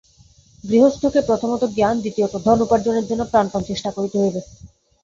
[0.63, 4.41] গৃহস্থকে প্রথমত জ্ঞান, দ্বিতীয়ত ধন উপার্জনের জন্য প্রাণপণ চেষ্টা করিতে হইবে।